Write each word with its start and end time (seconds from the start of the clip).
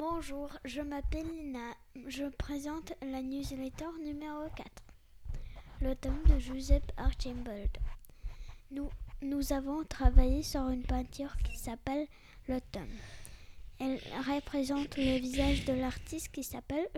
Bonjour, 0.00 0.48
je 0.64 0.80
m'appelle 0.80 1.26
Lina. 1.26 1.74
Je 2.06 2.24
présente 2.24 2.94
la 3.02 3.20
newsletter 3.20 3.90
numéro 4.02 4.48
4, 4.56 4.66
le 5.82 5.94
tome 5.94 6.22
de 6.24 6.38
Giuseppe 6.38 6.90
Archimboldi. 6.96 7.78
Nous, 8.70 9.52
avons 9.52 9.84
travaillé 9.84 10.42
sur 10.42 10.70
une 10.70 10.84
peinture 10.84 11.36
qui 11.44 11.58
s'appelle 11.58 12.06
le. 12.48 12.60
Elle 13.78 14.00
représente 14.26 14.96
le 14.96 15.18
visage 15.18 15.66
de 15.66 15.74
l'artiste 15.74 16.32
qui 16.32 16.44
s'appelle 16.44 16.88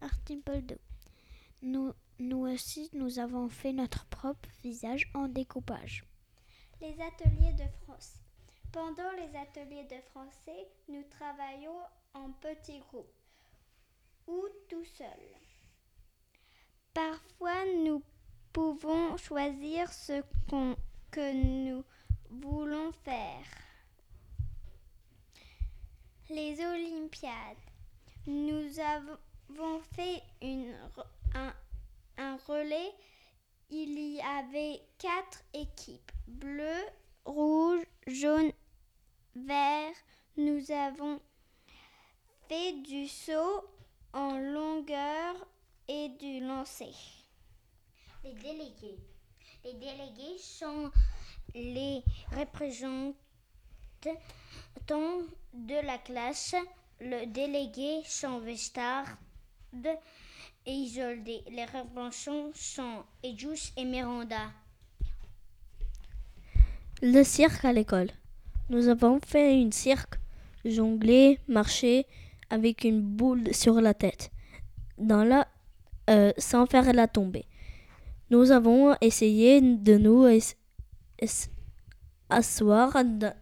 Archimboldi. 0.00 0.74
Nous, 1.62 1.92
nous 2.18 2.48
aussi, 2.48 2.90
nous 2.92 3.20
avons 3.20 3.48
fait 3.50 3.72
notre 3.72 4.04
propre 4.06 4.48
visage 4.64 5.08
en 5.14 5.28
découpage. 5.28 6.04
Les 6.80 6.96
ateliers 7.00 7.52
de 7.52 7.68
France. 7.84 8.14
Pendant 8.72 9.10
les 9.12 9.36
ateliers 9.36 9.84
de 9.84 10.00
français, 10.10 10.66
nous 10.88 11.04
travaillons 11.10 11.78
en 12.14 12.30
petits 12.40 12.78
groupes 12.78 13.14
ou 14.26 14.46
tout 14.66 14.84
seul. 14.96 15.06
Parfois, 16.94 17.66
nous 17.84 18.02
pouvons 18.50 19.18
choisir 19.18 19.92
ce 19.92 20.22
que 21.10 21.32
nous 21.34 21.84
voulons 22.30 22.92
faire. 23.04 23.44
Les 26.30 26.58
Olympiades. 26.64 27.56
Nous 28.26 28.78
avons 28.80 29.80
fait 29.94 30.22
un, 31.34 31.52
un 32.16 32.36
relais. 32.48 32.94
Il 33.68 33.98
y 33.98 34.20
avait 34.22 34.80
quatre 34.98 35.42
équipes. 35.52 36.12
Bleu, 36.26 36.86
rouge, 37.24 37.84
jaune, 38.06 38.52
vert. 39.34 39.92
Nous 40.36 40.70
avons 40.70 41.20
fait 42.48 42.72
du 42.82 43.06
saut 43.06 43.64
en 44.12 44.38
longueur 44.38 45.34
et 45.88 46.08
du 46.20 46.40
lancer. 46.40 46.92
Les 48.24 48.32
délégués. 48.34 48.98
Les 49.64 49.74
délégués 49.74 50.38
sont 50.38 50.90
les 51.54 52.02
représentants 52.36 53.14
de 55.52 55.86
la 55.86 55.98
classe. 55.98 56.54
Le 57.00 57.26
délégué 57.26 58.02
sont 58.04 58.38
Vestard 58.40 59.06
et 60.66 60.70
Isolde. 60.70 61.26
Les 61.26 61.64
représentants 61.64 62.50
sont 62.54 63.04
Edjus 63.22 63.72
et 63.76 63.84
Miranda. 63.84 64.50
Le 67.02 67.24
cirque 67.24 67.64
à 67.64 67.72
l'école. 67.72 68.10
Nous 68.68 68.88
avons 68.88 69.20
fait 69.24 69.60
une 69.60 69.72
cirque, 69.72 70.14
jongler, 70.64 71.38
marcher 71.48 72.06
avec 72.50 72.84
une 72.84 73.00
boule 73.00 73.54
sur 73.54 73.80
la 73.80 73.94
tête, 73.94 74.30
dans 74.98 75.24
la, 75.24 75.48
euh, 76.10 76.32
sans 76.38 76.66
faire 76.66 76.92
la 76.92 77.08
tomber. 77.08 77.46
Nous 78.30 78.50
avons 78.50 78.94
essayé 79.00 79.60
de 79.60 79.98
nous 79.98 80.26
asseoir 82.30 82.96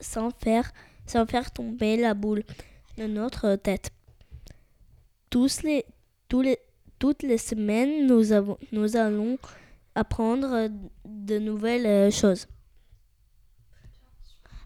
sans 0.00 0.30
faire, 0.30 0.72
sans 1.06 1.26
faire 1.26 1.50
tomber 1.50 1.96
la 1.96 2.14
boule 2.14 2.42
de 2.98 3.06
notre 3.06 3.56
tête. 3.56 3.90
Toutes 5.30 5.62
les 5.62 7.38
semaines, 7.38 8.06
nous 8.06 8.96
allons 8.96 9.38
apprendre 9.94 10.68
de 11.04 11.38
nouvelles 11.38 11.86
euh, 11.86 12.10
choses. 12.10 12.46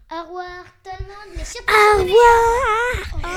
Au 0.09 0.21
revoir 0.23 0.63
tout 0.85 0.89
le 0.99 1.05
monde. 1.05 1.35
Les 1.35 1.43
Au 1.43 1.97
revoir 1.99 3.27